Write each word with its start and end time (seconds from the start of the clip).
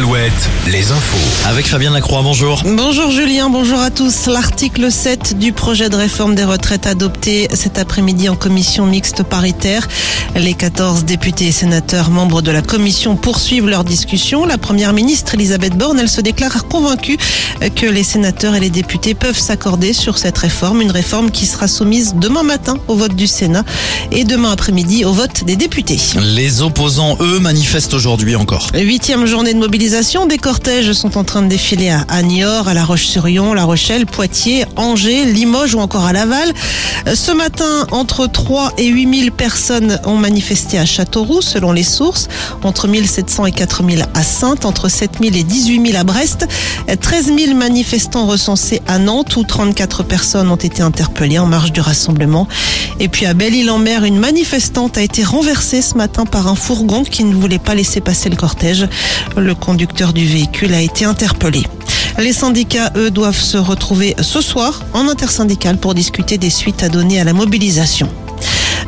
Alouette, 0.00 0.48
les 0.66 0.92
infos. 0.92 1.46
Avec 1.46 1.66
Fabien 1.66 1.90
Lacroix, 1.90 2.22
bonjour. 2.22 2.62
Bonjour 2.64 3.10
Julien, 3.10 3.50
bonjour 3.50 3.80
à 3.80 3.90
tous. 3.90 4.28
L'article 4.28 4.90
7 4.90 5.38
du 5.38 5.52
projet 5.52 5.90
de 5.90 5.96
réforme 5.96 6.34
des 6.34 6.44
retraites 6.44 6.86
adopté 6.86 7.48
cet 7.52 7.78
après-midi 7.78 8.30
en 8.30 8.34
commission 8.34 8.86
mixte 8.86 9.22
paritaire. 9.22 9.86
Les 10.36 10.54
14 10.54 11.04
députés 11.04 11.48
et 11.48 11.52
sénateurs 11.52 12.08
membres 12.08 12.40
de 12.40 12.50
la 12.50 12.62
commission 12.62 13.14
poursuivent 13.14 13.68
leur 13.68 13.84
discussion. 13.84 14.46
La 14.46 14.56
première 14.56 14.94
ministre 14.94 15.34
Elisabeth 15.34 15.76
Borne, 15.76 15.98
elle 15.98 16.08
se 16.08 16.22
déclare 16.22 16.66
convaincue 16.66 17.18
que 17.76 17.84
les 17.84 18.04
sénateurs 18.04 18.54
et 18.54 18.60
les 18.60 18.70
députés 18.70 19.12
peuvent 19.12 19.38
s'accorder 19.38 19.92
sur 19.92 20.16
cette 20.16 20.38
réforme. 20.38 20.80
Une 20.80 20.92
réforme 20.92 21.30
qui 21.30 21.44
sera 21.44 21.68
soumise 21.68 22.14
demain 22.14 22.42
matin 22.42 22.78
au 22.88 22.94
vote 22.94 23.14
du 23.14 23.26
Sénat 23.26 23.64
et 24.12 24.24
demain 24.24 24.52
après-midi 24.52 25.04
au 25.04 25.12
vote 25.12 25.44
des 25.44 25.56
députés. 25.56 25.98
Les 26.22 26.62
opposants, 26.62 27.18
eux, 27.20 27.38
manifestent 27.38 27.92
aujourd'hui 27.92 28.34
encore. 28.34 28.68
Huitième 28.72 29.26
journée 29.26 29.52
de 29.52 29.58
mobilisation, 29.58 29.89
des 29.90 30.38
cortèges 30.38 30.92
sont 30.92 31.18
en 31.18 31.24
train 31.24 31.42
de 31.42 31.48
défiler 31.48 31.90
à 31.90 32.22
Niort, 32.22 32.68
à 32.68 32.74
La 32.74 32.84
Roche-sur-Yon, 32.84 33.54
La 33.54 33.64
Rochelle, 33.64 34.06
Poitiers, 34.06 34.64
Angers, 34.76 35.24
Limoges 35.24 35.74
ou 35.74 35.80
encore 35.80 36.04
à 36.04 36.12
Laval. 36.12 36.52
Euh, 37.08 37.16
Ce 37.16 37.32
matin, 37.32 37.88
entre 37.90 38.28
3 38.28 38.74
et 38.78 38.86
8 38.86 39.22
000 39.22 39.34
personnes 39.34 39.98
ont 40.04 40.16
manifesté 40.16 40.78
à 40.78 40.86
Châteauroux, 40.86 41.42
selon 41.42 41.72
les 41.72 41.82
sources, 41.82 42.28
entre 42.62 42.86
1700 42.86 43.46
et 43.46 43.52
4000 43.52 44.06
à 44.14 44.22
Sainte, 44.22 44.64
entre 44.64 44.88
7 44.88 45.18
000 45.20 45.34
et 45.34 45.42
18 45.42 45.88
000 45.88 45.98
à 45.98 46.04
Brest, 46.04 46.46
13 47.00 47.32
000 47.36 47.54
manifestants 47.54 48.26
recensés 48.26 48.80
à 48.86 48.98
Nantes 48.98 49.34
où 49.36 49.42
34 49.42 50.04
personnes 50.04 50.50
ont 50.50 50.56
été 50.56 50.82
interpellées 50.82 51.40
en 51.40 51.46
marge 51.46 51.72
du 51.72 51.80
rassemblement. 51.80 52.46
Et 53.00 53.08
puis 53.08 53.26
à 53.26 53.34
Belle-Île-en-Mer, 53.34 54.04
une 54.04 54.20
manifestante 54.20 54.98
a 54.98 55.02
été 55.02 55.24
renversée 55.24 55.82
ce 55.82 55.96
matin 55.96 56.26
par 56.26 56.46
un 56.46 56.54
fourgon 56.54 57.02
qui 57.02 57.24
ne 57.24 57.34
voulait 57.34 57.58
pas 57.58 57.74
laisser 57.74 58.00
passer 58.00 58.28
le 58.28 58.36
cortège. 58.36 58.86
Le 59.36 59.54
conducteur 59.54 59.79
du 59.86 60.26
véhicule 60.26 60.74
a 60.74 60.80
été 60.80 61.06
interpellé. 61.06 61.62
Les 62.18 62.34
syndicats, 62.34 62.92
eux, 62.96 63.10
doivent 63.10 63.40
se 63.40 63.56
retrouver 63.56 64.14
ce 64.20 64.42
soir 64.42 64.82
en 64.92 65.08
intersyndical 65.08 65.78
pour 65.78 65.94
discuter 65.94 66.36
des 66.36 66.50
suites 66.50 66.82
à 66.82 66.90
donner 66.90 67.18
à 67.18 67.24
la 67.24 67.32
mobilisation. 67.32 68.08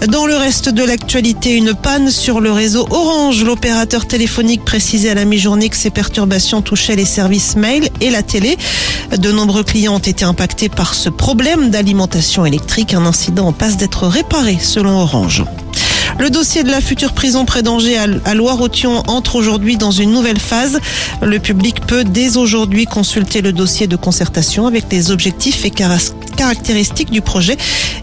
Dans 0.08 0.26
le 0.26 0.36
reste 0.36 0.68
de 0.68 0.82
l'actualité, 0.82 1.56
une 1.56 1.74
panne 1.74 2.10
sur 2.10 2.40
le 2.40 2.52
réseau 2.52 2.86
Orange. 2.90 3.42
L'opérateur 3.42 4.06
téléphonique 4.06 4.64
précisait 4.64 5.10
à 5.10 5.14
la 5.14 5.24
mi-journée 5.24 5.68
que 5.68 5.76
ces 5.76 5.90
perturbations 5.90 6.60
touchaient 6.60 6.96
les 6.96 7.04
services 7.04 7.56
mail 7.56 7.88
et 8.00 8.10
la 8.10 8.22
télé. 8.22 8.58
De 9.16 9.32
nombreux 9.32 9.62
clients 9.62 9.94
ont 9.94 9.98
été 9.98 10.24
impactés 10.24 10.68
par 10.68 10.94
ce 10.94 11.08
problème 11.08 11.70
d'alimentation 11.70 12.44
électrique. 12.44 12.92
Un 12.92 13.06
incident 13.06 13.46
en 13.46 13.52
passe 13.52 13.76
d'être 13.76 14.06
réparé 14.08 14.58
selon 14.60 15.00
Orange. 15.00 15.44
Le 16.22 16.30
dossier 16.30 16.62
de 16.62 16.70
la 16.70 16.80
future 16.80 17.14
prison 17.14 17.44
près 17.44 17.64
d'Angers 17.64 17.98
à 17.98 18.34
Loire-Othion 18.36 19.02
entre 19.08 19.34
aujourd'hui 19.34 19.76
dans 19.76 19.90
une 19.90 20.12
nouvelle 20.12 20.38
phase. 20.38 20.78
Le 21.20 21.40
public 21.40 21.84
peut 21.84 22.04
dès 22.04 22.36
aujourd'hui 22.36 22.86
consulter 22.86 23.42
le 23.42 23.52
dossier 23.52 23.88
de 23.88 23.96
concertation 23.96 24.68
avec 24.68 24.84
les 24.92 25.10
objectifs 25.10 25.64
et 25.64 25.70
caractéristiques 25.70 26.31
du 27.10 27.20
projet 27.20 27.56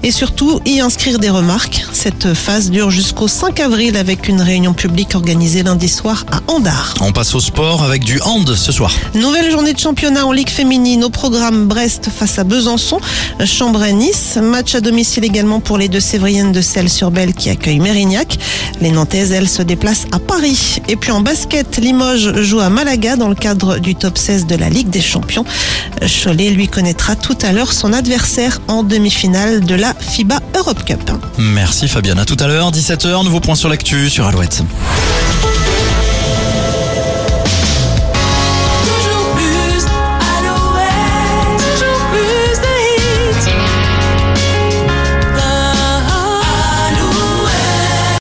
et 0.04 0.12
surtout 0.12 0.62
y 0.66 0.80
inscrire 0.80 1.20
des 1.20 1.30
remarques. 1.30 1.86
Cette 1.92 2.34
phase 2.34 2.72
dure 2.72 2.90
jusqu'au 2.90 3.28
5 3.28 3.59
avril 3.59 3.98
avec 3.98 4.30
une 4.30 4.42
réunion 4.42 4.73
publique 4.73 5.16
organisée 5.16 5.64
lundi 5.64 5.90
soir 5.90 6.26
à 6.32 6.40
Andard. 6.48 6.94
On 7.02 7.12
passe 7.12 7.36
au 7.36 7.42
sport 7.42 7.84
avec 7.84 8.04
du 8.04 8.20
hand 8.22 8.56
ce 8.56 8.72
soir. 8.72 8.94
Nouvelle 9.16 9.52
journée 9.52 9.73
de 9.73 9.80
championnat 9.80 10.26
en 10.26 10.32
Ligue 10.32 10.50
féminine 10.50 11.04
au 11.04 11.10
programme 11.10 11.67
Brest 11.67 12.10
face 12.16 12.40
à 12.40 12.44
Besançon, 12.44 13.00
Chambray-Nice. 13.44 14.38
Match 14.42 14.73
à 14.76 14.82
domicile 14.82 15.26
également 15.26 15.60
pour 15.60 15.78
les 15.78 15.90
deux 15.90 16.00
Sévriennes 16.00 16.54
de 16.54 16.62
Celles-sur-Belle 16.62 17.34
qui 17.34 17.50
accueillent 17.50 17.80
Mérignac. 17.80 18.38
Les 18.80 18.92
Nantaises, 18.92 19.34
elles, 19.34 19.50
se 19.50 19.62
déplacent 19.62 20.08
à 20.14 20.20
Paris. 20.20 20.78
Et 20.88 20.95
puis 20.95 21.12
en 21.12 21.20
basket, 21.20 21.78
Limoges 21.78 22.42
joue 22.42 22.62
à 22.62 22.70
Malaga 22.70 23.17
dans 23.17 23.28
le 23.28 23.36
cadre 23.36 23.80
du 23.80 23.95
top 23.95 24.17
16 24.17 24.45
de 24.45 24.56
la 24.56 24.70
Ligue 24.70 24.90
des 24.90 25.02
Champions. 25.02 25.45
Cholet 26.23 26.52
lui 26.52 26.70
connaîtra 26.70 27.17
tout 27.17 27.38
à 27.42 27.52
l'heure 27.52 27.73
son 27.73 27.92
adversaire 27.92 28.29
en 28.67 28.84
demi-finale 28.84 29.62
de 29.62 29.76
la 29.76 29.94
FIBA 29.94 30.40
Europe 30.56 30.84
Cup. 30.86 31.00
Merci 31.38 31.88
Fabien. 31.88 32.17
À 32.17 32.26
tout 32.26 32.38
à 32.40 32.48
l'heure, 32.48 32.72
17h, 32.72 33.23
nouveau 33.23 33.40
point 33.40 33.56
sur 33.56 33.70
l'actu 33.70 34.10
sur 34.10 34.28
Alouette. 34.28 34.62